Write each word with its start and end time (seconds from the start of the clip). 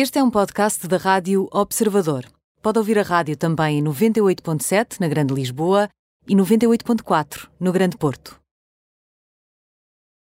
Este 0.00 0.20
é 0.20 0.22
um 0.22 0.30
podcast 0.30 0.86
da 0.86 0.96
Rádio 0.96 1.48
Observador. 1.50 2.24
Pode 2.62 2.78
ouvir 2.78 3.00
a 3.00 3.02
rádio 3.02 3.36
também 3.36 3.80
em 3.80 3.82
98.7 3.82 5.00
na 5.00 5.08
Grande 5.08 5.34
Lisboa 5.34 5.88
e 6.24 6.36
98.4 6.36 7.48
no 7.58 7.72
Grande 7.72 7.96
Porto. 7.96 8.38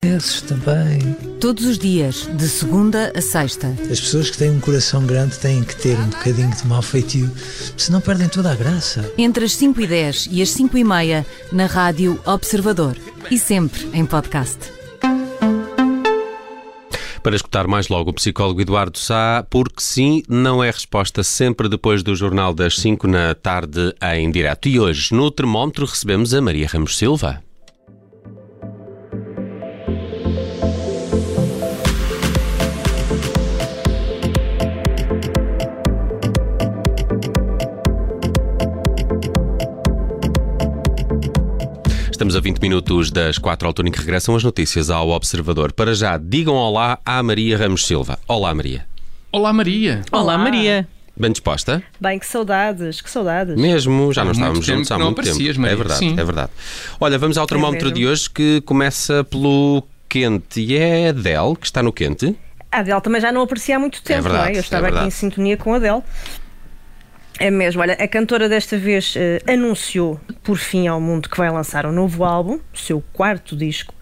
Esses 0.01 0.39
também. 0.43 0.99
Todos 1.41 1.65
os 1.65 1.77
dias, 1.77 2.25
de 2.38 2.47
segunda 2.47 3.11
a 3.13 3.21
sexta. 3.21 3.67
As 3.91 3.99
pessoas 3.99 4.29
que 4.29 4.38
têm 4.38 4.51
um 4.51 4.61
coração 4.61 5.05
grande 5.05 5.38
têm 5.39 5.62
que 5.62 5.76
ter 5.76 5.99
um 5.99 6.07
bocadinho 6.07 6.55
de 6.55 6.65
mal 6.65 6.81
feitio, 6.81 7.29
senão 7.76 7.99
perdem 7.99 8.29
toda 8.29 8.53
a 8.53 8.55
graça. 8.55 9.12
Entre 9.17 9.44
as 9.44 9.57
5 9.57 9.81
e 9.81 9.87
10 9.87 10.29
e 10.31 10.42
as 10.42 10.51
5 10.51 10.78
e 10.78 10.85
meia, 10.85 11.26
na 11.51 11.65
Rádio 11.65 12.17
Observador. 12.26 12.96
E 13.29 13.37
sempre 13.37 13.89
em 13.92 14.05
podcast. 14.05 14.74
Para 17.26 17.35
escutar 17.35 17.66
mais 17.66 17.88
logo 17.88 18.12
o 18.12 18.13
psicólogo 18.13 18.62
Eduardo 18.62 18.99
Sá, 18.99 19.44
porque 19.49 19.81
sim, 19.81 20.21
não 20.30 20.63
é 20.63 20.70
resposta 20.70 21.23
sempre 21.23 21.67
depois 21.67 22.04
do 22.04 22.16
Jornal 22.16 22.54
das 22.54 22.76
5 22.76 23.08
na 23.08 23.34
tarde 23.34 23.95
em 24.13 24.30
direto. 24.30 24.70
E 24.70 24.80
hoje, 24.80 25.12
no 25.12 25.31
termómetro, 25.31 25.88
recebemos 25.88 26.36
a 26.36 26.40
Maria 26.40 26.67
Ramos 26.67 26.95
Silva. 26.95 27.41
20 42.45 42.59
minutos 42.59 43.09
das 43.09 43.40
4 43.40 43.67
altura 43.67 43.88
em 43.88 43.91
que 43.91 43.98
regressam 43.98 44.35
as 44.35 44.44
notícias 44.44 44.91
ao 44.91 45.09
Observador. 45.09 45.73
Para 45.73 45.95
já, 45.95 46.16
digam 46.16 46.53
olá 46.53 46.99
à 47.03 47.23
Maria 47.23 47.58
Ramos 47.58 47.88
Silva. 47.88 48.20
Olá, 48.27 48.53
Maria. 48.53 48.86
Olá, 49.31 49.52
Maria. 49.52 50.03
Olá, 50.12 50.38
Maria. 50.38 50.88
Bem 51.17 51.31
disposta? 51.31 51.81
Bem, 52.00 52.20
que 52.20 52.27
saudades, 52.27 53.02
que 53.02 53.09
saudades. 53.09 53.59
Mesmo, 53.59 54.14
já 54.14 54.23
não 54.23 54.31
estávamos 54.31 54.64
tempo 54.64 54.78
juntos 54.78 54.92
há 54.92 55.00
muito 55.00 55.23
tempo. 55.23 55.59
Maria. 55.59 55.73
É 55.73 55.75
verdade, 55.75 55.97
Sim. 55.97 56.20
é 56.20 56.23
verdade. 56.23 56.52
Olha, 57.00 57.17
vamos 57.17 57.36
ao 57.36 57.47
termómetro 57.47 57.88
mesmo. 57.88 57.97
de 57.97 58.05
hoje 58.05 58.30
que 58.30 58.61
começa 58.61 59.23
pelo 59.23 59.81
quente. 60.08 60.61
E 60.61 60.77
é 60.77 61.08
a 61.08 61.09
Adele 61.09 61.55
que 61.59 61.66
está 61.66 61.81
no 61.81 61.92
quente. 61.92 62.36
A 62.72 62.81
Adele 62.81 63.02
também 63.02 63.22
já 63.22 63.31
não 63.31 63.42
aparecia 63.42 63.77
há 63.77 63.80
muito 63.80 64.03
tempo, 64.03 64.22
verdade, 64.22 64.44
não 64.44 64.50
é? 64.50 64.53
Eu 64.53 64.58
é 64.58 64.59
estava 64.59 64.86
aqui 64.86 64.94
verdade. 64.94 65.08
em 65.08 65.09
sintonia 65.09 65.58
com 65.58 65.73
a 65.73 65.77
Adele. 65.77 66.03
É 67.39 67.50
mesmo, 67.50 67.81
olha, 67.81 67.95
a 67.95 68.08
cantora 68.08 68.48
desta 68.48 68.77
vez 68.77 69.16
eh, 69.17 69.42
anunciou 69.52 70.22
por 70.46 70.58
fim 70.58 70.88
ao 70.88 71.02
mundo 71.02 71.28
que 71.28 71.38
vai 71.38 71.50
lançar 71.50 71.86
um 71.86 71.92
novo 71.92 72.24
álbum, 72.24 72.60
seu 72.74 73.04
quarto 73.12 73.56
disco. 73.58 73.94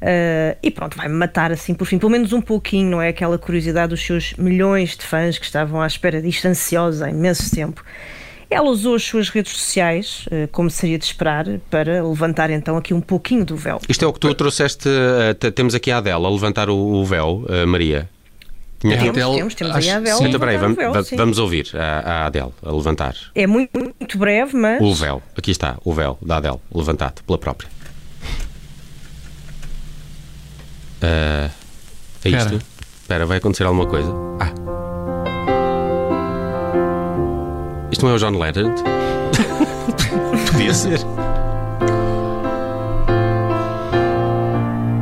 Eh, 0.00 0.56
e 0.62 0.70
pronto, 0.70 0.96
vai-me 0.96 1.14
matar 1.14 1.50
assim 1.50 1.74
por 1.74 1.86
fim, 1.86 1.98
pelo 1.98 2.12
menos 2.12 2.32
um 2.32 2.40
pouquinho, 2.40 2.90
não 2.90 3.02
é? 3.02 3.08
Aquela 3.08 3.36
curiosidade 3.38 3.88
dos 3.88 4.04
seus 4.04 4.34
milhões 4.34 4.96
de 4.96 5.04
fãs 5.04 5.38
que 5.38 5.44
estavam 5.44 5.80
à 5.80 5.86
espera 5.86 6.22
disto 6.22 6.46
ansiosos 6.46 7.02
há 7.02 7.10
imenso 7.10 7.50
tempo. 7.52 7.82
Ela 8.50 8.70
usou 8.70 8.94
as 8.94 9.02
suas 9.02 9.28
redes 9.28 9.52
sociais, 9.52 10.26
eh, 10.30 10.46
como 10.52 10.70
seria 10.70 10.98
de 10.98 11.04
esperar, 11.04 11.46
para 11.70 12.02
levantar 12.06 12.50
então 12.50 12.76
aqui 12.76 12.94
um 12.94 13.00
pouquinho 13.00 13.44
do 13.44 13.56
véu. 13.56 13.80
Isto 13.88 14.04
é 14.04 14.08
o 14.08 14.12
que 14.12 14.20
tu 14.20 14.32
trouxeste. 14.34 14.88
eh, 14.88 15.50
temos 15.50 15.74
aqui 15.74 15.90
a 15.90 15.98
Adele 15.98 16.24
a 16.24 16.28
levantar 16.28 16.70
o, 16.70 17.04
véu, 17.04 17.44
Maria. 17.66 18.08
Tinha 18.80 18.94
É 18.94 18.96
aqui- 18.96 19.04
Temos, 19.06 19.22
Adele, 19.22 19.36
temos, 19.38 19.54
temos 19.56 19.76
acho- 19.76 19.88
aí 19.88 19.90
a 19.92 19.96
Adele. 19.96 20.16
sim. 20.16 20.24
a 20.24 20.28
Então, 20.28 20.40
peraí, 20.40 20.56
levantar 20.56 20.82
o 20.88 20.92
vamos, 20.92 21.08
véu, 21.10 21.18
vamos 21.18 21.38
ouvir 21.38 21.66
a, 21.74 21.98
a 22.22 22.26
Adele 22.26 22.52
a 22.64 22.70
levantar 22.72 23.14
É 23.34 23.46
muito, 23.46 23.70
muito 23.76 24.18
breve, 24.18 24.56
mas. 24.56 24.80
o 24.80 24.94
véu. 24.94 25.20
Aqui 25.36 25.50
está, 25.50 25.76
o 25.84 25.92
véu 25.92 26.16
da 26.22 26.36
Adele, 26.36 26.58
levantado 26.72 27.22
pela 27.24 27.38
própria. 27.38 27.68
Eh, 31.02 31.50
é 32.24 32.28
Espera. 32.28 32.54
isto? 32.54 32.66
Espera, 33.02 33.26
vai 33.26 33.38
acontecer 33.38 33.64
alguma 33.64 33.86
coisa. 33.86 34.12
Ah. 34.40 34.52
Isto 37.90 38.04
não 38.04 38.12
é 38.12 38.14
o 38.16 38.18
John 38.18 38.38
Legend? 38.38 38.74
Podia 40.52 40.74
ser. 40.74 41.00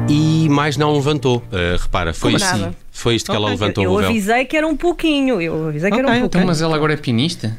E 0.09 0.49
mais 0.49 0.77
não 0.77 0.93
levantou. 0.95 1.43
Eh, 1.53 1.77
repara, 1.81 2.15
foi 2.15 2.33
nada. 2.35 2.75
Foi 3.07 3.15
isto 3.15 3.31
que 3.31 3.37
ela 3.37 3.47
Ok, 3.47 3.53
levantou 3.61 3.85
eu 3.85 3.93
o 3.93 3.99
véu. 3.99 4.09
avisei 4.09 4.45
que 4.47 4.57
era 4.57 4.67
um 4.67 4.77
pouquinho. 4.77 5.41
Eu 5.41 5.69
avisei 5.69 5.89
que 5.93 5.97
era 5.97 6.09
um 6.09 6.11
pouquinho. 6.11 6.27
Então, 6.27 6.45
mas 6.45 6.61
ela 6.61 6.75
agora 6.75 6.93
é 6.93 6.97
pianista? 6.97 7.57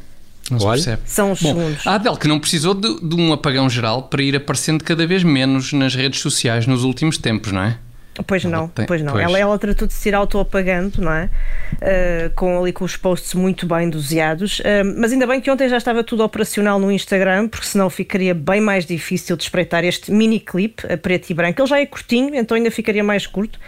Não 0.51 0.59
se 0.59 0.65
Olha. 0.65 0.75
percebe. 0.75 1.01
São 1.05 1.31
os 1.31 1.41
Bom, 1.41 1.47
segundos. 1.55 1.87
a 1.87 1.93
Adele 1.95 2.17
que 2.17 2.27
não 2.27 2.37
precisou 2.37 2.73
de, 2.73 2.99
de 3.01 3.15
um 3.15 3.31
apagão 3.31 3.69
geral 3.69 4.03
para 4.03 4.21
ir 4.21 4.35
aparecendo 4.35 4.83
cada 4.83 5.07
vez 5.07 5.23
menos 5.23 5.71
nas 5.71 5.95
redes 5.95 6.19
sociais 6.19 6.67
nos 6.67 6.83
últimos 6.83 7.17
tempos, 7.17 7.53
não 7.53 7.61
é? 7.61 7.77
Pois 8.25 8.43
não, 8.43 8.67
tem- 8.67 8.85
pois 8.87 9.01
não. 9.01 9.13
pois. 9.13 9.23
Ela, 9.23 9.37
ela 9.39 9.57
tratou 9.59 9.87
de 9.87 9.93
se 9.93 10.09
ir 10.09 10.15
auto-apagando, 10.15 11.01
não 11.01 11.11
é? 11.13 11.29
Uh, 11.75 12.33
com 12.35 12.59
ali 12.59 12.73
com 12.73 12.83
os 12.83 12.97
posts 12.97 13.33
muito 13.35 13.65
bem 13.67 13.89
doseados. 13.89 14.59
Uh, 14.59 14.63
mas 14.97 15.13
ainda 15.13 15.27
bem 15.27 15.39
que 15.39 15.49
ontem 15.51 15.69
já 15.69 15.77
estava 15.77 16.03
tudo 16.03 16.23
operacional 16.23 16.77
no 16.79 16.91
Instagram, 16.91 17.47
porque 17.47 17.67
senão 17.67 17.89
ficaria 17.89 18.33
bem 18.33 18.59
mais 18.59 18.85
difícil 18.85 19.37
de 19.37 19.43
espreitar 19.43 19.85
este 19.85 20.11
mini 20.11 20.39
clipe 20.39 20.91
a 20.91 20.97
preto 20.97 21.29
e 21.29 21.33
branco. 21.33 21.61
Ele 21.61 21.69
já 21.69 21.79
é 21.79 21.85
curtinho, 21.85 22.33
então 22.35 22.57
ainda 22.57 22.71
ficaria 22.71 23.03
mais 23.03 23.27
curto. 23.27 23.59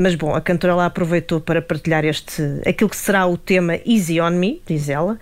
Mas 0.00 0.14
bom, 0.14 0.34
a 0.34 0.40
cantora 0.40 0.74
lá 0.74 0.86
aproveitou 0.86 1.40
para 1.40 1.62
partilhar 1.62 2.04
este 2.04 2.42
aquilo 2.66 2.90
que 2.90 2.96
será 2.96 3.26
o 3.26 3.36
tema 3.36 3.78
Easy 3.86 4.20
on 4.20 4.30
Me, 4.30 4.60
diz 4.66 4.88
ela, 4.88 5.18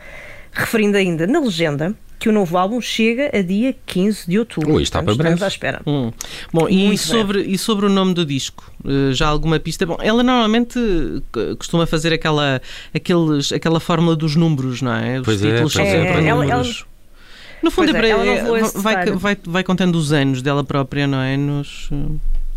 referindo 0.53 0.97
ainda 0.97 1.27
na 1.27 1.38
legenda 1.41 1.94
que 2.19 2.31
o 2.31 2.32
novo 2.32 2.56
álbum 2.56 2.81
chega 2.81 3.31
a 3.37 3.43
dia 3.43 3.77
15 3.84 4.27
de 4.27 4.38
outubro. 4.38 4.72
Ui, 4.72 4.82
está 4.82 5.03
para 5.03 5.15
breve. 5.15 5.34
estamos 5.34 5.43
à 5.43 5.49
espera. 5.49 5.82
Hum. 5.87 6.10
Bom, 6.50 6.66
e 6.66 6.87
Muito 6.87 6.99
sobre, 7.00 7.43
e 7.43 7.59
sobre 7.59 7.84
o 7.84 7.91
nome 7.91 8.15
do 8.15 8.25
disco? 8.25 8.72
Eh, 8.87 9.12
já 9.12 9.28
alguma 9.28 9.60
pista? 9.60 9.84
Bom, 9.84 9.99
ela 10.00 10.22
normalmente 10.22 10.78
eh, 10.78 11.54
costuma 11.59 11.87
fazer 11.87 12.15
aquela, 12.15 12.62
aqueles, 12.94 13.53
aquela 13.53 13.78
fórmula 13.78 14.16
dos 14.16 14.34
números, 14.34 14.81
não 14.81 14.94
é? 14.94 15.19
Os 15.21 15.27
Pois 15.27 15.43
é, 15.44 15.50
títulos 15.50 15.75
pois 15.75 15.87
são 15.88 15.94
é, 15.94 16.04
sempre 16.06 16.25
é. 16.25 16.28
Ela- 16.28 16.41
números. 16.47 16.87
No 17.62 17.71
fundo, 17.71 17.88
é, 17.88 17.91
é, 17.91 17.94
para- 17.94 18.09
ela 18.09 18.25
é, 18.27 18.62
vai, 18.75 19.06
vai, 19.12 19.38
vai 19.44 19.62
contando 19.62 19.97
os 19.97 20.10
anos 20.10 20.41
dela 20.41 20.65
própria, 20.65 21.06
não 21.06 21.19
é? 21.21 21.37
Nos, 21.37 21.91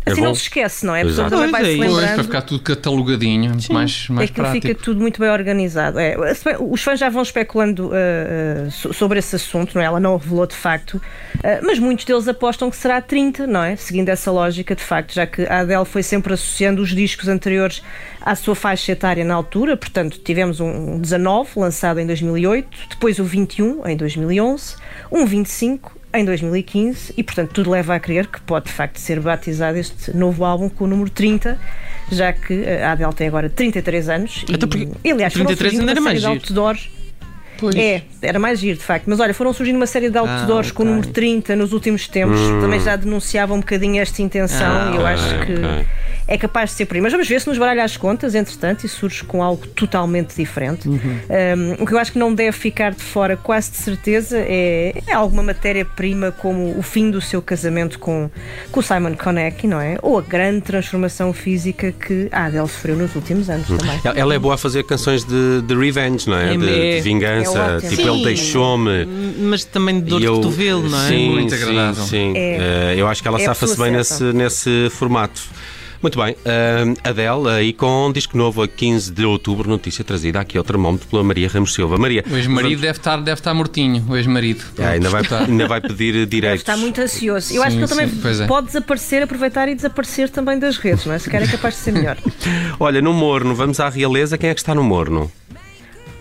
É 0.06 0.12
Assim 0.12 0.20
bom. 0.22 0.28
não 0.28 0.34
se 0.34 0.42
esquece, 0.42 0.86
não 0.86 0.94
é? 0.94 1.02
A 1.02 1.04
pessoa 1.04 1.26
Exato. 1.26 1.42
também 1.42 1.50
Pois 1.50 1.62
vai 1.62 1.62
é 1.62 1.64
se 1.64 1.70
isso. 1.72 1.78
Pois, 1.84 1.92
para 1.94 2.06
lembrando. 2.08 2.24
ficar 2.26 2.42
tudo 2.42 2.62
catalogadinho, 2.62 3.44
é 3.44 3.48
muito 3.50 3.72
mais, 3.72 4.08
mais 4.08 4.30
Aquilo 4.30 4.46
prático. 4.46 4.66
fica 4.68 4.82
tudo 4.82 5.00
muito 5.00 5.20
bem 5.20 5.28
organizado. 5.30 5.98
É, 5.98 6.16
os 6.58 6.82
fãs 6.82 6.98
já 6.98 7.10
vão 7.10 7.20
especulando 7.22 7.88
uh, 7.88 8.70
so- 8.70 8.94
sobre 8.94 9.18
esse 9.18 9.36
assunto, 9.36 9.74
não 9.74 9.82
é? 9.82 9.84
Ela 9.84 10.00
não 10.00 10.14
o 10.14 10.16
revelou 10.16 10.46
de 10.46 10.54
facto, 10.56 10.94
uh, 10.94 11.00
mas 11.62 11.78
muitos 11.78 12.06
deles 12.06 12.26
apostam 12.26 12.70
que 12.70 12.76
será 12.78 13.00
30, 13.02 13.46
não 13.46 13.62
é? 13.62 13.76
Seguindo 13.76 14.08
essa 14.08 14.30
lógica, 14.30 14.74
de 14.74 14.82
facto, 14.82 15.12
já 15.12 15.26
que 15.26 15.42
a 15.42 15.60
Adele 15.60 15.84
foi 15.84 16.02
sempre 16.02 16.32
associando 16.32 16.80
os 16.80 16.88
discos 16.94 17.28
anteriores 17.28 17.82
à 18.22 18.34
sua 18.34 18.54
faixa 18.54 18.92
etária 18.92 19.24
na 19.24 19.34
altura, 19.34 19.76
portanto, 19.76 20.18
tivemos 20.24 20.60
um 20.60 20.98
19 20.98 21.50
lançado 21.56 22.00
em 22.00 22.06
2008, 22.06 22.68
depois 22.88 23.18
o 23.18 23.24
21 23.24 23.86
em 23.86 23.96
2011, 23.98 24.76
um 25.12 25.26
25 25.26 25.99
em 26.12 26.24
2015 26.24 27.14
e, 27.16 27.22
portanto, 27.22 27.50
tudo 27.52 27.70
leva 27.70 27.94
a 27.94 28.00
crer 28.00 28.26
que 28.26 28.40
pode 28.40 28.66
de 28.66 28.72
facto 28.72 28.98
ser 28.98 29.20
batizado 29.20 29.78
este 29.78 30.16
novo 30.16 30.44
álbum 30.44 30.68
com 30.68 30.84
o 30.84 30.86
número 30.86 31.10
30, 31.10 31.58
já 32.10 32.32
que 32.32 32.52
uh, 32.54 32.84
a 32.84 32.92
Adele 32.92 33.12
tem 33.14 33.28
agora 33.28 33.48
33 33.48 34.08
anos 34.08 34.44
e, 34.48 34.54
Até 34.54 34.66
porque 34.66 34.88
e, 35.04 35.10
aliás, 35.12 35.32
foram 35.32 35.46
33 35.46 35.58
surgindo 35.72 35.80
ainda 35.80 35.92
era 35.92 36.00
uma 36.00 36.04
mais 36.10 36.20
série 36.20 36.34
de 36.38 36.46
giro. 36.46 36.60
outdoors. 36.60 36.90
Pois. 37.58 37.74
É, 37.76 38.02
era 38.22 38.38
mais 38.38 38.58
giro, 38.58 38.78
de 38.78 38.84
facto. 38.84 39.04
Mas 39.06 39.20
olha, 39.20 39.34
foram 39.34 39.52
surgindo 39.52 39.76
uma 39.76 39.86
série 39.86 40.08
de 40.08 40.16
outdoors 40.16 40.70
Ah, 40.70 40.72
com 40.72 40.82
o 40.82 40.86
número 40.86 41.08
30 41.08 41.54
nos 41.56 41.74
últimos 41.74 42.08
tempos. 42.08 42.40
Também 42.60 42.80
já 42.80 42.96
denunciavam 42.96 43.58
um 43.58 43.60
bocadinho 43.60 44.00
esta 44.00 44.22
intenção 44.22 44.66
Ah, 44.66 44.90
e 44.92 44.96
eu 44.96 45.02
ok, 45.02 45.12
acho 45.12 45.46
que 45.46 45.52
ok. 45.52 45.86
É 46.30 46.38
capaz 46.38 46.70
de 46.70 46.76
ser 46.76 46.86
por 46.86 46.94
aí. 46.94 47.00
Mas 47.02 47.10
vamos 47.12 47.28
ver 47.28 47.40
se 47.40 47.48
nos 47.48 47.58
baralha 47.58 47.82
as 47.84 47.96
contas, 47.96 48.34
entretanto, 48.36 48.84
e 48.86 48.88
surge 48.88 49.24
com 49.24 49.42
algo 49.42 49.66
totalmente 49.66 50.34
diferente. 50.36 50.88
Uhum. 50.88 50.98
Um, 51.78 51.82
o 51.82 51.86
que 51.86 51.92
eu 51.92 51.98
acho 51.98 52.12
que 52.12 52.18
não 52.18 52.32
deve 52.32 52.52
ficar 52.56 52.92
de 52.92 53.02
fora, 53.02 53.36
quase 53.36 53.72
de 53.72 53.78
certeza, 53.78 54.38
é, 54.38 54.94
é 55.08 55.12
alguma 55.12 55.42
matéria-prima 55.42 56.30
como 56.30 56.78
o 56.78 56.82
fim 56.82 57.10
do 57.10 57.20
seu 57.20 57.42
casamento 57.42 57.98
com, 57.98 58.30
com 58.70 58.78
o 58.80 58.82
Simon 58.82 59.14
Konecki, 59.16 59.66
não 59.66 59.80
é? 59.80 59.98
Ou 60.02 60.18
a 60.18 60.22
grande 60.22 60.60
transformação 60.60 61.32
física 61.32 61.90
que 61.92 62.28
a 62.30 62.44
Adele 62.44 62.68
sofreu 62.68 62.96
nos 62.96 63.14
últimos 63.16 63.50
anos 63.50 63.66
também. 63.66 64.00
Ela- 64.04 64.30
é 64.34 64.38
boa 64.38 64.54
a 64.54 64.58
fazer 64.58 64.84
canções 64.84 65.24
de, 65.24 65.60
de 65.62 65.74
revenge, 65.74 66.28
não 66.30 66.36
é? 66.38 66.54
É, 66.54 66.56
De, 66.56 66.66
de 66.96 67.00
vingança. 67.00 67.58
É 67.58 67.88
tipo, 67.88 68.02
Sim. 68.02 68.08
ele 68.14 68.24
deixou-me. 68.24 69.04
mas 69.40 69.64
também 69.64 69.96
de 70.00 70.06
dor 70.08 70.20
de 70.20 70.26
eu- 70.26 70.34
cotovelo, 70.36 70.88
não 70.88 71.02
é? 71.04 71.08
Sim, 71.08 71.30
Muito 71.30 71.56
sim, 71.56 71.62
agradável. 71.62 72.04
sim. 72.04 72.32
É. 72.36 72.92
Eh, 72.92 72.94
eu 72.98 73.08
acho 73.08 73.20
que 73.20 73.26
ela 73.26 73.40
É 73.40 73.44
safa-se 73.44 73.76
bem 73.76 73.90
nesse, 73.90 74.22
nesse 74.32 74.88
formato. 74.90 75.42
Muito 76.02 76.18
bem, 76.18 76.34
eh, 76.46 76.84
Adele, 77.04 77.48
aí 77.50 77.72
com 77.74 78.06
um 78.08 78.12
disco 78.12 78.34
novo 78.34 78.62
a 78.62 78.68
15 78.68 79.12
de 79.12 79.22
outubro, 79.26 79.68
notícia 79.68 80.02
trazida 80.02 80.40
aqui 80.40 80.56
ao 80.56 80.64
termómetro 80.64 81.06
pela 81.06 81.22
Maria 81.22 81.46
Ramos 81.46 81.74
Silva. 81.74 81.98
Maria, 81.98 82.24
O 82.30 82.36
ex-marido 82.38 82.80
deve 82.80 82.98
estar, 82.98 83.18
deve 83.18 83.38
estar 83.38 83.52
mortinho, 83.52 84.02
o 84.08 84.16
ex-marido. 84.16 84.64
Ah, 84.78 84.88
ainda, 84.90 85.10
vai, 85.10 85.20
Está. 85.20 85.40
ainda 85.44 85.68
vai 85.68 85.78
pedir 85.78 86.24
direitos. 86.26 86.60
estar 86.62 86.78
muito 86.78 86.98
ansioso. 87.02 87.52
Eu 87.52 87.62
acho 87.62 87.72
Sim, 87.72 87.76
que 87.78 87.92
ele 87.92 88.08
também 88.08 88.42
é. 88.42 88.46
pode 88.46 88.68
desaparecer, 88.68 89.22
aproveitar 89.22 89.68
e 89.68 89.74
desaparecer 89.74 90.30
também 90.30 90.58
das 90.58 90.78
redes, 90.78 91.04
não 91.04 91.12
é? 91.12 91.18
Se 91.18 91.28
calhar 91.28 91.46
é 91.46 91.52
capaz 91.52 91.74
de 91.74 91.80
ser 91.80 91.92
melhor. 91.92 92.16
Olha, 92.80 93.02
no 93.02 93.12
Morno, 93.12 93.54
vamos 93.54 93.78
à 93.78 93.90
realeza. 93.90 94.38
Quem 94.38 94.48
é 94.48 94.54
que 94.54 94.60
está 94.60 94.74
no 94.74 94.82
Morno? 94.82 95.30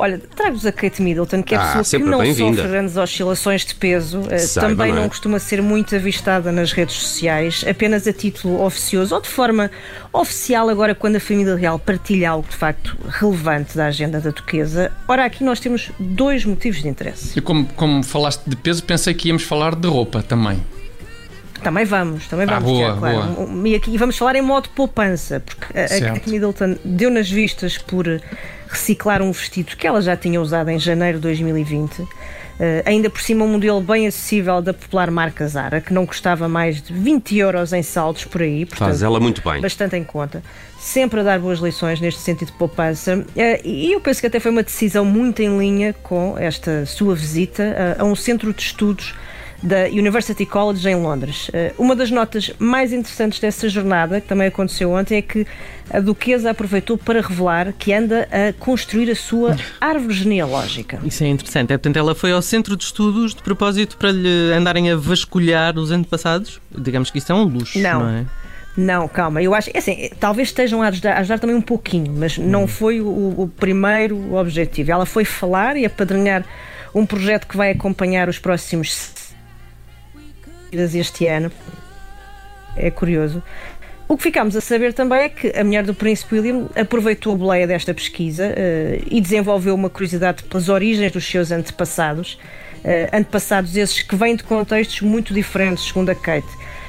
Olha, 0.02 0.18
trago-vos 0.34 0.66
a 0.66 0.72
Kate 0.72 1.02
Middleton, 1.02 1.44
que 1.44 1.54
é 1.54 1.58
a 1.58 1.62
Ah, 1.74 1.78
pessoa 1.80 2.02
que 2.02 2.08
não 2.10 2.26
sofre 2.34 2.68
grandes 2.70 2.96
oscilações 2.96 3.66
de 3.66 3.76
peso, 3.76 4.22
eh, 4.30 4.38
Saiba, 4.38 4.70
também 4.70 4.90
não 4.92 5.00
não, 5.00 5.04
é? 5.04 5.10
costuma 5.10 5.40
ser 5.40 5.62
muito 5.62 5.94
avistada 5.94 6.54
nas 6.54 6.72
redes 6.72 6.96
sociais, 6.96 7.66
apenas 7.70 8.08
a 8.08 8.14
título 8.14 8.64
oficioso 8.64 9.14
ou 9.14 9.20
de 9.22 9.28
forma 9.28 9.70
oficial, 10.14 10.70
agora 10.70 10.96
quando 10.96 11.18
a 11.18 11.20
família 11.20 11.54
real 11.54 11.78
partilha 11.78 12.30
algo 12.30 12.48
de 12.50 12.56
facto 12.56 12.96
relevante 13.10 13.76
da 13.76 13.88
agenda 13.88 14.22
da 14.22 14.30
duquesa. 14.30 14.90
Ora, 15.06 15.26
aqui 15.26 15.44
nós 15.44 15.60
temos 15.60 15.92
dois 16.00 16.46
motivos 16.46 16.82
de 16.82 16.88
interesse. 16.88 17.38
E 17.38 17.42
como, 17.42 17.66
como 17.76 18.02
falaste 18.02 18.44
de 18.48 18.56
peso, 18.56 18.82
pensei 18.84 19.14
que 19.14 19.28
íamos 19.28 19.44
falar 19.44 19.76
de 19.76 19.88
roupa 19.90 20.24
também. 20.24 20.64
Também 21.62 21.84
vamos, 21.84 22.26
também 22.30 22.48
Ah, 22.50 22.54
vamos, 22.58 22.64
boa, 22.72 22.86
Tiago, 22.86 23.00
claro. 23.02 23.32
boa. 23.48 23.68
E 23.68 23.76
aqui 23.76 23.98
vamos 23.98 24.18
falar 24.18 24.38
em 24.38 24.42
modo 24.42 24.70
poupança, 24.70 25.42
porque 25.42 25.78
a- 25.78 25.84
a 25.84 25.88
Certo. 25.90 26.14
Kate 26.14 26.30
Middleton 26.30 26.78
deu 26.86 27.10
nas 27.12 27.30
vistas 27.30 27.78
por 27.78 28.06
reciclar 28.70 29.22
um 29.22 29.32
vestido 29.32 29.76
que 29.76 29.86
ela 29.88 30.02
já 30.02 30.16
tinha 30.16 30.40
usado 30.40 30.70
em 30.70 30.80
janeiro 30.80 31.18
de 31.18 31.24
2020. 31.24 32.08
eh, 32.62 32.84
ainda 32.86 33.10
por 33.10 33.22
cima 33.22 33.46
um 33.46 33.48
modelo 33.48 33.80
bem 33.82 34.06
acessível 34.06 34.62
da 34.62 34.74
popular 34.74 35.10
marca 35.10 35.48
Zara, 35.48 35.80
que 35.80 35.94
não 35.94 36.06
custava 36.06 36.48
mais 36.50 36.82
de 36.82 36.92
20 36.94 37.38
euros 37.38 37.72
em 37.72 37.82
saldos 37.82 38.26
por 38.26 38.42
aí. 38.42 38.66
Faz 38.66 38.78
portanto, 38.80 39.04
ela 39.06 39.20
muito 39.20 39.42
bem. 39.42 39.62
bastante 39.62 39.96
em 39.96 40.04
conta. 40.04 40.44
Sempre 40.78 41.22
a 41.22 41.24
dar 41.24 41.40
boas 41.40 41.60
lições 41.60 42.00
neste 42.02 42.20
sentido 42.20 42.52
de 42.52 42.58
poupança. 42.58 43.26
Eh, 43.36 43.62
E 43.64 43.94
eu 43.94 44.02
penso 44.02 44.20
que 44.20 44.28
até 44.28 44.40
foi 44.42 44.52
uma 44.52 44.62
decisão 44.64 45.06
muito 45.06 45.42
em 45.42 45.58
linha 45.58 45.94
com 46.04 46.38
esta 46.38 46.86
sua 46.86 47.16
visita 47.16 47.96
a 47.98 48.04
um 48.04 48.14
centro 48.16 48.54
de 48.54 48.62
estudos 48.62 49.16
da 49.62 49.86
University 49.88 50.46
College 50.46 50.88
em 50.88 50.96
Londres. 50.96 51.50
Eh, 51.54 51.74
Uma 51.78 51.96
das 51.96 52.10
notas 52.10 52.52
mais 52.58 52.94
interessantes 52.94 53.40
dessa 53.40 53.68
jornada, 53.68 54.22
que 54.22 54.28
também 54.28 54.48
aconteceu 54.48 54.92
ontem, 54.92 55.18
é 55.18 55.22
que 55.22 55.46
a 55.92 56.00
Duquesa 56.00 56.52
aproveitou 56.52 56.98
para 56.98 57.22
revelar 57.22 57.74
que 57.74 57.92
anda 57.92 58.28
a 58.32 58.54
construir 58.54 59.10
a 59.12 59.16
sua 59.16 59.58
árvore 59.82 60.14
genealógica. 60.14 61.00
Isso 61.04 61.24
é 61.24 61.28
interessante. 61.28 61.74
É, 61.74 61.78
portanto, 61.78 61.98
ela 61.98 62.16
foi 62.16 62.32
ao 62.32 62.42
centro 62.42 62.78
de 62.78 62.84
estudos 62.84 63.36
de 63.36 63.42
propósito 63.42 63.98
para 63.98 64.12
lhe 64.12 64.54
andarem 64.54 64.92
a 64.92 64.96
vasculhar 64.96 65.78
os 65.78 65.92
antepassados. 65.92 66.60
Digamos 66.76 67.10
que 67.12 67.18
isso 67.18 67.32
é 67.32 67.36
um 67.36 67.44
luxo, 67.44 67.80
Não. 67.80 68.00
não, 68.00 68.10
é? 68.10 68.26
Não, 68.78 69.08
calma, 69.10 69.42
eu 69.42 69.54
acho, 69.54 69.70
é 69.74 69.80
assim, 69.80 70.10
talvez 70.22 70.50
estejam 70.50 70.82
a 70.82 70.88
ajudar, 70.88 71.14
a 71.14 71.20
ajudar 71.20 71.40
também 71.40 71.56
um 71.56 71.62
pouquinho, 71.62 72.14
mas 72.16 72.38
não 72.38 72.66
foi 72.66 73.02
o, 73.02 73.08
o 73.08 73.52
primeiro 73.60 74.34
objetivo. 74.36 74.92
Ela 74.92 75.06
foi 75.06 75.26
falar 75.26 75.76
e 75.76 75.86
apadrinhar 75.86 76.46
um 76.96 77.06
projeto 77.06 77.46
que 77.46 77.58
vai 77.58 77.72
acompanhar 77.72 78.30
os 78.30 78.40
próximos 78.40 79.12
este 80.72 81.28
ano. 81.28 81.52
É 82.76 82.90
curioso. 82.90 83.44
O 84.10 84.18
que 84.18 84.24
ficámos 84.24 84.56
a 84.56 84.62
saber 84.62 84.92
também 84.92 85.20
é 85.20 85.30
que 85.30 85.56
a 85.56 85.64
mulher 85.64 85.84
do 85.84 85.94
Príncipe 85.94 86.34
William 86.34 86.66
aproveitou 86.76 87.32
a 87.36 87.38
boleia 87.38 87.68
desta 87.68 87.94
pesquisa 87.94 88.52
eh, 88.58 89.02
e 89.06 89.22
desenvolveu 89.22 89.76
uma 89.76 89.88
curiosidade 89.88 90.42
pelas 90.46 90.68
origens 90.68 91.12
dos 91.12 91.24
seus 91.24 91.52
antepassados, 91.52 92.40
eh, 92.84 93.08
antepassados 93.14 93.76
esses 93.78 94.02
que 94.02 94.16
vêm 94.16 94.36
de 94.36 94.44
contextos 94.44 95.02
muito 95.02 95.32
diferentes, 95.32 95.84
segundo 95.84 96.10
a 96.10 96.16
Kate. 96.16 96.48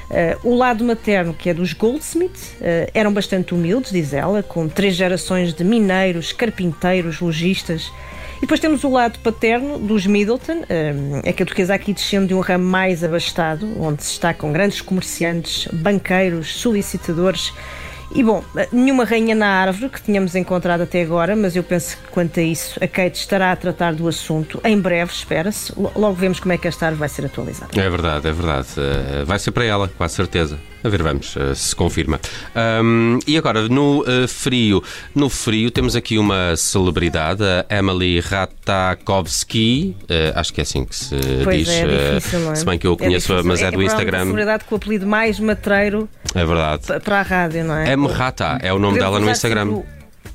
Eh, 0.09 0.35
o 0.43 0.55
lado 0.55 0.83
materno, 0.83 1.31
que 1.31 1.47
é 1.47 1.53
dos 1.53 1.73
Goldsmith, 1.73 2.57
eram 2.91 3.13
bastante 3.13 3.53
humildes, 3.53 3.91
diz 3.91 4.13
ela, 4.13 4.41
com 4.41 4.67
três 4.67 4.95
gerações 4.95 5.53
de 5.53 5.63
mineiros, 5.63 6.33
carpinteiros, 6.33 7.19
lojistas. 7.19 7.91
E 8.41 8.45
depois 8.45 8.59
temos 8.59 8.83
o 8.83 8.89
lado 8.89 9.19
paterno 9.19 9.77
dos 9.77 10.07
Middleton, 10.07 10.63
eh, 10.67 10.93
é 11.23 11.31
que 11.31 11.43
a 11.43 11.45
duquesa 11.45 11.75
aqui 11.75 11.93
descende 11.93 12.27
de 12.29 12.33
um 12.33 12.39
ramo 12.39 12.65
mais 12.65 13.03
abastado, 13.03 13.67
onde 13.79 14.01
se 14.03 14.09
destacam 14.09 14.51
grandes 14.51 14.81
comerciantes, 14.81 15.67
banqueiros, 15.71 16.55
solicitadores. 16.59 17.53
E 18.13 18.23
bom, 18.23 18.43
nenhuma 18.73 19.05
rainha 19.05 19.35
na 19.35 19.47
árvore 19.47 19.89
que 19.91 20.01
tínhamos 20.01 20.35
encontrado 20.35 20.81
até 20.81 21.01
agora, 21.03 21.33
mas 21.35 21.55
eu 21.55 21.63
penso 21.63 21.95
que 21.97 22.07
quanto 22.09 22.39
a 22.39 22.43
isso, 22.43 22.83
a 22.83 22.87
Kate 22.87 23.17
estará 23.19 23.51
a 23.51 23.55
tratar 23.55 23.93
do 23.93 24.05
assunto 24.07 24.59
em 24.65 24.77
breve, 24.77 25.11
espera-se. 25.13 25.71
Lo- 25.79 25.91
Logo 25.95 26.15
vemos 26.15 26.39
como 26.39 26.51
é 26.51 26.57
que 26.57 26.67
esta 26.67 26.87
árvore 26.87 26.99
vai 26.99 27.09
ser 27.09 27.25
atualizada. 27.25 27.69
É 27.79 27.89
verdade, 27.89 28.27
é 28.27 28.31
verdade. 28.31 28.67
Eh, 28.77 29.23
vai 29.23 29.37
ser 29.39 29.51
para 29.51 29.63
ela, 29.65 29.87
com 29.87 30.03
a 30.03 30.09
certeza. 30.09 30.57
A 30.83 30.89
ver, 30.89 31.03
vamos, 31.03 31.35
eh, 31.37 31.53
se 31.53 31.75
confirma. 31.75 32.19
Ahm, 32.55 33.19
e 33.27 33.37
agora, 33.37 33.67
no 33.69 34.03
eh, 34.07 34.25
frio, 34.27 34.83
no 35.13 35.29
frio 35.29 35.69
temos 35.69 35.95
aqui 35.95 36.17
uma 36.17 36.55
celebridade, 36.55 37.43
a 37.43 37.65
Emily 37.77 38.19
Ratajkowski, 38.19 39.95
eh, 40.09 40.33
acho 40.35 40.53
que 40.53 40.61
é 40.61 40.63
assim 40.63 40.85
que 40.85 40.95
se 40.95 41.15
Pois 41.43 41.57
diz, 41.57 41.69
é, 41.69 41.81
é 41.81 42.15
difícil, 42.15 42.39
não 42.39 42.51
é? 42.51 42.55
se 42.55 42.65
bem 42.65 42.79
que 42.79 42.87
eu 42.87 42.93
É 42.93 42.97
conheço, 42.97 43.27
difícil. 43.27 43.47
mas 43.49 43.59
é, 43.61 43.65
do 43.65 43.69
provavelmente 43.77 43.93
Instagram, 43.93 44.17
a 44.17 44.23
celebridade 44.23 44.63
com 44.65 44.75
o 44.75 44.77
apelido 44.77 45.07
mais 45.07 45.39
matreiro 45.39 46.09
é 46.33 46.45
verdade. 46.45 46.87
pa- 46.87 46.99
para 46.99 47.19
a 47.19 47.21
rádio, 47.21 47.63
não 47.63 47.75
é? 47.75 47.93
Emrata 47.93 48.57
é 48.61 48.73
o 48.73 48.79
nome 48.79 48.97
Podemos 48.97 49.13
dela 49.13 49.25
no 49.25 49.31
Instagram. 49.31 49.81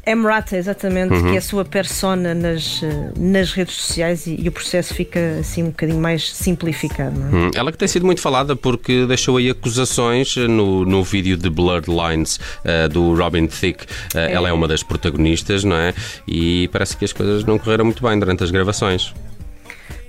Uhum. 0.07 0.13
Emrata, 0.13 0.57
exatamente, 0.57 1.21
que 1.23 1.35
é 1.35 1.39
a 1.39 1.41
sua 1.43 1.65
persona 1.65 2.35
nas, 2.35 2.81
eh, 2.83 3.11
nas 3.19 3.53
redes 3.53 3.75
sociais 3.75 4.27
e, 4.27 4.37
e 4.41 4.49
o 4.49 4.53
processo 4.53 4.95
fica 4.95 5.39
assim 5.41 5.63
um 5.65 5.67
bocadinho 5.71 6.01
mais 6.01 6.33
simplificado. 6.33 7.21
É? 7.21 7.25
Hum, 7.37 7.51
Ela 7.55 7.73
que 7.73 7.79
tem 7.79 7.89
sido 7.89 8.07
muito 8.07 8.21
falada 8.21 8.55
porque 8.55 9.05
deixou 9.07 9.37
aí 9.37 9.51
acusações 9.51 10.37
no, 10.37 10.85
no 10.85 11.03
vídeo 11.03 11.37
de 11.37 11.51
Blurred 11.51 11.89
Lines 11.91 12.39
eh, 12.65 12.89
do 12.89 13.15
Robin 13.15 13.47
Thicke. 13.47 13.87
Eh, 14.15 14.33
Ela 14.33 14.49
é 14.49 14.53
uma 14.53 14.69
das 14.69 14.83
protagonistas, 14.83 15.65
não 15.65 15.77
é? 15.77 15.93
E 16.27 16.69
parece 16.73 16.97
que 16.97 17.05
as 17.05 17.13
coisas 17.13 17.45
não 17.45 17.59
correram 17.59 17.85
muito 17.85 18.03
bem 18.03 18.19
durante 18.19 18.45
as 18.45 18.51
gravações. 18.51 19.13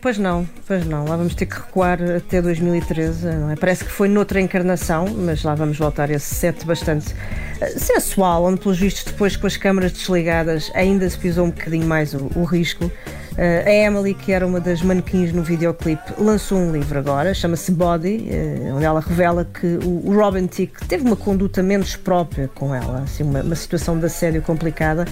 Pois 0.01 0.17
não, 0.17 0.47
pois 0.67 0.85
não. 0.85 1.05
Lá 1.05 1.15
vamos 1.15 1.33
ter 1.33 1.45
que 1.45 1.55
recuar 1.55 1.99
até 2.01 2.41
2013, 2.41 3.25
não 3.25 3.51
é? 3.51 3.55
Parece 3.55 3.83
que 3.83 3.91
foi 3.91 4.07
noutra 4.07 4.39
encarnação, 4.39 5.07
mas 5.07 5.43
lá 5.43 5.55
vamos 5.55 5.77
voltar 5.77 6.09
a 6.09 6.13
esse 6.13 6.35
set 6.35 6.65
bastante 6.65 7.15
eh, 7.59 7.69
sensual, 7.77 8.43
onde, 8.43 8.61
pelos 8.61 8.77
vistos, 8.77 9.03
depois 9.03 9.35
com 9.35 9.47
as 9.47 9.57
câmaras 9.57 9.91
desligadas, 9.91 10.71
ainda 10.75 11.09
se 11.09 11.17
pisou 11.17 11.45
um 11.45 11.49
bocadinho 11.49 11.87
mais 11.87 12.13
o, 12.13 12.29
o 12.35 12.43
risco. 12.43 12.91
Eh, 13.37 13.63
a 13.65 13.71
Emily, 13.87 14.15
que 14.15 14.31
era 14.31 14.45
uma 14.45 14.59
das 14.59 14.81
manequins 14.81 15.31
no 15.31 15.43
videoclipe, 15.43 16.13
lançou 16.17 16.57
um 16.57 16.71
livro 16.71 16.97
agora, 16.97 17.33
chama-se 17.33 17.71
Body, 17.71 18.27
eh, 18.29 18.71
onde 18.73 18.83
ela 18.83 18.99
revela 18.99 19.45
que 19.45 19.77
o, 19.83 20.09
o 20.09 20.15
Robin 20.15 20.47
Thicke 20.47 20.87
teve 20.87 21.03
uma 21.05 21.15
conduta 21.15 21.61
menos 21.61 21.95
própria 21.95 22.47
com 22.47 22.73
ela, 22.73 23.03
assim, 23.03 23.23
uma, 23.23 23.41
uma 23.41 23.55
situação 23.55 23.97
de 23.99 24.05
assédio 24.05 24.41
complicada, 24.41 25.05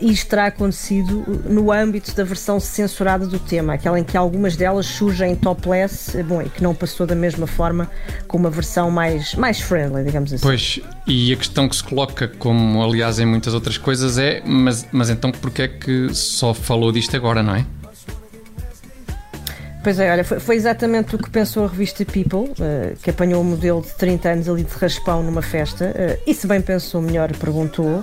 isto 0.00 0.28
terá 0.28 0.46
acontecido 0.46 1.24
no 1.44 1.70
âmbito 1.70 2.14
da 2.14 2.24
versão 2.24 2.58
censurada 2.58 3.26
do 3.26 3.38
tema, 3.38 3.74
aquela 3.74 3.98
em 3.98 4.04
que 4.04 4.16
algumas 4.16 4.56
delas 4.56 4.86
surgem 4.86 5.34
topless, 5.36 6.22
bom, 6.22 6.40
e 6.40 6.48
que 6.48 6.62
não 6.62 6.74
passou 6.74 7.06
da 7.06 7.14
mesma 7.14 7.46
forma 7.46 7.90
com 8.26 8.38
uma 8.38 8.50
versão 8.50 8.90
mais, 8.90 9.34
mais 9.34 9.60
friendly, 9.60 10.04
digamos 10.04 10.32
assim. 10.32 10.42
Pois, 10.42 10.80
e 11.06 11.32
a 11.32 11.36
questão 11.36 11.68
que 11.68 11.76
se 11.76 11.84
coloca, 11.84 12.28
como 12.28 12.82
aliás 12.82 13.18
em 13.18 13.26
muitas 13.26 13.52
outras 13.52 13.76
coisas, 13.76 14.18
é: 14.18 14.42
mas, 14.44 14.86
mas 14.90 15.10
então 15.10 15.30
porquê 15.30 15.62
é 15.62 15.68
que 15.68 16.14
só 16.14 16.54
falou 16.54 16.90
disto 16.90 17.14
agora, 17.16 17.42
não 17.42 17.54
é? 17.54 17.66
Pois 19.84 20.00
é, 20.00 20.10
olha, 20.10 20.24
foi, 20.24 20.40
foi 20.40 20.56
exatamente 20.56 21.14
o 21.14 21.18
que 21.18 21.28
pensou 21.28 21.66
a 21.66 21.68
revista 21.68 22.06
People, 22.06 22.50
eh, 22.58 22.94
que 23.02 23.10
apanhou 23.10 23.42
um 23.42 23.44
modelo 23.44 23.82
de 23.82 23.92
30 23.92 24.28
anos 24.30 24.48
ali 24.48 24.64
de 24.64 24.74
raspão 24.74 25.22
numa 25.22 25.42
festa, 25.42 25.92
eh, 25.94 26.18
e 26.26 26.32
se 26.32 26.46
bem 26.46 26.62
pensou 26.62 27.02
melhor, 27.02 27.30
perguntou. 27.36 28.02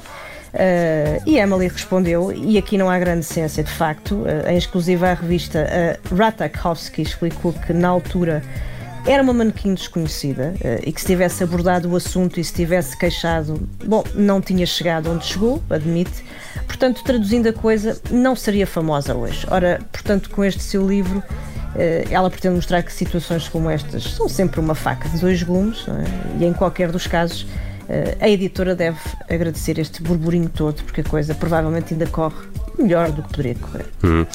Eh, 0.53 1.21
e 1.25 1.37
Emily 1.37 1.67
respondeu, 1.67 2.31
e 2.31 2.57
aqui 2.57 2.77
não 2.77 2.89
há 2.89 2.99
grande 2.99 3.25
ciência 3.25 3.63
de 3.63 3.71
facto. 3.71 4.23
eh, 4.25 4.53
em 4.53 4.57
exclusiva 4.57 5.09
à 5.09 5.13
revista, 5.13 5.67
a 5.67 6.15
Ratajkowski 6.15 7.01
explicou 7.01 7.53
que 7.53 7.73
na 7.73 7.87
altura 7.87 8.43
era 9.05 9.23
uma 9.23 9.33
manequim 9.33 9.73
desconhecida 9.73 10.53
eh, 10.61 10.81
e 10.85 10.91
que 10.91 11.01
se 11.01 11.07
tivesse 11.07 11.43
abordado 11.43 11.89
o 11.89 11.95
assunto 11.95 12.39
e 12.39 12.43
se 12.43 12.53
tivesse 12.53 12.95
queixado, 12.97 13.67
bom, 13.83 14.03
não 14.13 14.39
tinha 14.39 14.65
chegado 14.65 15.11
onde 15.11 15.25
chegou, 15.25 15.61
admite. 15.69 16.23
Portanto, 16.67 17.03
traduzindo 17.03 17.49
a 17.49 17.53
coisa, 17.53 17.99
não 18.11 18.35
seria 18.35 18.67
famosa 18.67 19.15
hoje. 19.15 19.45
Ora, 19.49 19.79
portanto, 19.91 20.29
com 20.29 20.43
este 20.43 20.61
seu 20.61 20.87
livro, 20.87 21.23
eh, 21.75 22.05
ela 22.11 22.29
pretende 22.29 22.55
mostrar 22.55 22.83
que 22.83 22.93
situações 22.93 23.47
como 23.47 23.69
estas 23.69 24.03
são 24.03 24.29
sempre 24.29 24.59
uma 24.59 24.75
faca 24.75 25.09
de 25.09 25.17
dois 25.19 25.41
gumes 25.41 25.85
é? 25.87 26.43
e 26.43 26.45
em 26.45 26.53
qualquer 26.53 26.91
dos 26.91 27.07
casos 27.07 27.47
eh, 27.47 27.70
a 28.19 28.29
editora 28.29 28.75
deve 28.75 28.97
agradecer 29.29 29.77
este 29.79 30.01
burburinho 30.01 30.49
todo 30.49 30.81
porque 30.83 31.01
a 31.01 31.03
coisa 31.03 31.33
provavelmente 31.35 31.93
ainda 31.93 32.07
corre 32.07 32.35
melhor 32.79 33.11
do 33.11 33.21
que 33.21 33.29
poderia 33.29 33.55
correr. 33.55 33.85
Hum. 34.03 34.25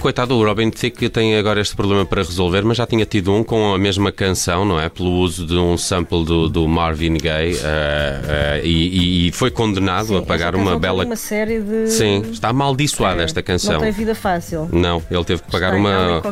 Coitado, 0.00 0.34
o 0.36 0.44
Robin 0.44 0.70
Thicke 0.70 1.08
tem 1.08 1.36
agora 1.36 1.60
este 1.60 1.74
problema 1.74 2.04
para 2.04 2.22
resolver, 2.22 2.62
mas 2.62 2.76
já 2.76 2.86
tinha 2.86 3.04
tido 3.06 3.32
um 3.32 3.42
com 3.42 3.72
a 3.74 3.78
mesma 3.78 4.12
canção, 4.12 4.64
não 4.64 4.78
é? 4.78 4.88
Pelo 4.88 5.10
uso 5.10 5.46
de 5.46 5.56
um 5.56 5.76
sample 5.76 6.24
do, 6.24 6.48
do 6.48 6.68
Marvin 6.68 7.14
Gaye 7.14 7.56
ah, 7.64 8.54
ah, 8.54 8.60
e, 8.62 9.28
e 9.28 9.32
foi 9.32 9.50
condenado 9.50 10.08
Sim, 10.08 10.18
a 10.18 10.22
pagar 10.22 10.54
uma 10.54 10.78
bela. 10.78 11.04
uma 11.04 11.16
série 11.16 11.60
de 11.60 11.88
Sim, 11.88 12.22
está 12.30 12.50
amaldiçoada 12.50 13.22
É, 13.22 13.24
esta 13.24 13.42
canção. 13.42 13.74
Não 13.74 13.80
tem 13.80 13.92
vida 13.92 14.14
fácil. 14.14 14.68
Não, 14.70 15.02
ele 15.10 15.24
teve 15.24 15.42
que 15.42 15.50
pagar 15.50 15.74
Está 15.74 15.78
uma, 15.78 16.22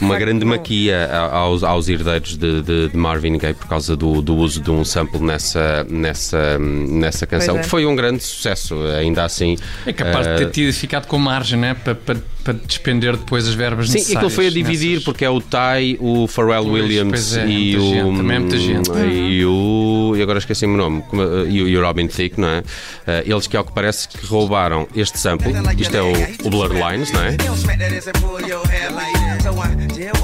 uma 0.00 0.18
grande 0.18 0.44
não. 0.44 0.50
maquia 0.56 1.08
aos, 1.30 1.62
aos 1.62 1.88
herdeiros 1.88 2.36
de, 2.36 2.62
de- 2.62 2.88
de 2.88 2.96
Marvin 2.96 3.36
Gaye 3.38 3.54
por 3.54 3.68
causa 3.68 3.94
do, 3.96 4.20
do 4.22 4.34
uso 4.34 4.60
de 4.60 4.70
um 4.70 4.84
sample 4.84 5.20
nessa, 5.20 5.86
nessa, 5.90 6.58
nessa 6.58 7.26
canção, 7.26 7.58
é. 7.58 7.60
que 7.60 7.68
foi 7.68 7.84
um 7.84 7.94
grande 7.94 8.22
sucesso, 8.22 8.74
ainda 8.98 9.24
assim. 9.24 9.56
É 9.84 9.92
capaz 9.92 10.26
ah, 10.26 10.34
de 10.34 10.38
ter 10.38 10.50
tido 10.50 10.72
ficado 10.72 11.06
com 11.06 11.18
margem, 11.18 11.58
né? 11.58 11.74
Para, 11.74 11.94
para, 11.94 12.16
para 12.42 12.52
despender 12.54 13.16
depois 13.16 13.46
as 13.46 13.54
verbas 13.54 13.88
Sim, 13.88 13.94
necessárias. 13.94 14.16
aquilo 14.16 14.30
foi 14.30 14.46
a 14.46 14.50
dividir, 14.50 14.90
nessas- 14.90 15.04
porque 15.04 15.24
é 15.24 15.30
o 15.30 15.40
Ty, 15.40 15.98
o 16.00 16.26
Pharrell 16.26 16.64
Pois, 16.64 16.82
Williams 16.82 17.10
pois 17.10 17.36
é, 17.36 17.46
e 17.48 17.76
o. 17.76 17.80
gente, 17.80 18.16
também 18.16 18.36
é 18.36 18.38
muita 18.38 18.58
gente. 18.58 18.90
E 18.90 19.44
o. 19.44 20.14
E 20.16 20.22
agora 20.22 20.38
esqueci-me 20.38 20.74
o 20.74 20.76
nome. 20.76 21.04
E 21.48 21.62
o, 21.62 21.68
e 21.68 21.76
o 21.76 21.82
Robin 21.82 22.06
Thicke, 22.06 22.40
não 22.40 22.48
é? 22.48 22.62
Eh, 23.06 23.24
eles 23.26 23.46
que, 23.46 23.56
ao 23.56 23.64
que 23.64 23.72
parece, 23.72 24.08
que 24.08 24.24
roubaram 24.26 24.86
este 24.94 25.18
sample. 25.18 25.52
Isto 25.78 25.96
é 25.96 26.02
o, 26.02 26.12
o 26.44 26.50
Blurred 26.50 26.80
Lines, 26.80 27.12
não 27.12 27.22
é? 27.22 27.36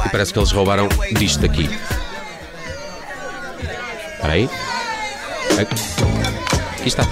E 0.06 0.10
parece 0.10 0.32
que 0.32 0.38
eles 0.38 0.50
roubaram 0.50 0.88
disto 1.18 1.40
daqui. 1.40 1.68
Espera 4.14 4.32
aí. 4.32 4.48
Aqui 5.58 6.88
está. 6.88 7.06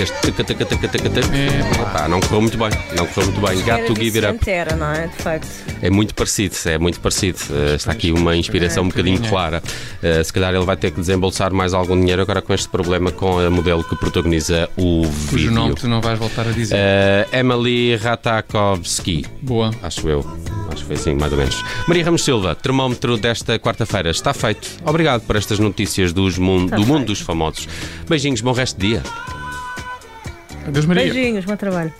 Este 0.00 0.14
taca, 0.32 0.44
taca, 0.44 0.64
taca, 0.64 0.88
taca, 0.88 1.10
taca. 1.10 1.36
Epá, 1.82 2.08
não 2.08 2.20
correu 2.20 2.40
muito 2.42 2.56
bem. 2.56 2.70
Não 2.96 3.04
correu 3.06 3.32
muito 3.32 3.40
bem. 3.46 3.56
Got 3.62 3.70
Era 3.70 3.86
to 3.86 3.94
give 4.00 4.18
it 4.18 4.26
up. 4.36 4.48
Era, 4.50 4.76
não 4.76 4.92
é? 4.92 5.08
De 5.08 5.14
facto. 5.16 5.48
É 5.82 5.90
muito 5.90 6.14
parecido, 6.14 6.54
é 6.66 6.78
muito 6.78 7.00
parecido. 7.00 7.38
Eh, 7.50 7.74
está 7.74 7.92
aqui 7.92 8.12
uma 8.12 8.36
inspiração 8.36 8.84
um 8.84 8.88
bocadinho 8.88 9.20
clara. 9.28 9.60
Eh, 10.02 10.22
se 10.22 10.32
calhar 10.32 10.54
ele 10.54 10.64
vai 10.64 10.76
ter 10.76 10.92
que 10.92 11.00
desembolsar 11.00 11.52
mais 11.52 11.74
algum 11.74 11.98
dinheiro 11.98 12.22
agora 12.22 12.40
com 12.40 12.54
este 12.54 12.68
problema 12.68 13.10
com 13.10 13.40
a 13.40 13.50
modelo 13.50 13.82
que 13.82 13.96
protagoniza 13.96 14.68
o 14.76 15.02
Cujo 15.02 15.36
vídeo. 15.36 15.50
nome 15.50 15.74
tu 15.74 15.88
não 15.88 16.00
vais 16.00 16.16
voltar 16.18 16.46
a 16.46 16.52
dizer. 16.52 16.76
Eh, 16.78 17.26
Emily 17.32 17.96
Ratakovsky. 17.96 19.26
Boa. 19.42 19.72
Acho 19.82 20.08
eu. 20.08 20.24
Acho 20.78 20.86
que 20.86 20.86
foi 20.86 20.96
assim, 20.96 21.14
mais 21.20 21.32
ou 21.32 21.38
menos. 21.38 21.62
Maria 21.88 22.04
Ramos 22.04 22.24
Silva, 22.24 22.54
termómetro 22.54 23.16
desta 23.16 23.58
quarta-feira 23.58 24.10
está 24.10 24.32
feito. 24.32 24.68
Obrigado 24.84 25.22
por 25.22 25.34
estas 25.36 25.58
notícias 25.58 26.12
dos 26.12 26.38
mun- 26.38 26.66
do 26.66 26.86
mundo 26.86 27.06
dos 27.06 27.20
famosos. 27.20 27.68
Beijinhos, 28.08 28.40
bom 28.40 28.52
resto 28.52 28.78
de 28.80 28.88
dia. 28.88 29.02
Adeus, 30.66 30.86
Maria. 30.86 31.12
Beijinhos, 31.12 31.44
bom 31.44 31.56
trabalho. 31.56 31.92